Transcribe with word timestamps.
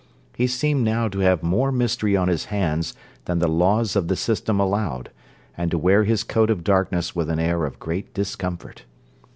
He 0.35 0.47
seemed 0.47 0.83
now 0.83 1.07
to 1.09 1.19
have 1.19 1.43
more 1.43 1.71
mystery 1.71 2.17
on 2.17 2.27
his 2.27 2.45
hands 2.45 2.95
than 3.25 3.37
the 3.37 3.47
laws 3.47 3.95
of 3.95 4.07
the 4.07 4.15
system 4.15 4.59
allowed, 4.59 5.11
and 5.55 5.69
to 5.69 5.77
wear 5.77 6.05
his 6.05 6.23
coat 6.23 6.49
of 6.49 6.63
darkness 6.63 7.15
with 7.15 7.29
an 7.29 7.37
air 7.37 7.65
of 7.65 7.77
great 7.79 8.11
discomfort. 8.11 8.85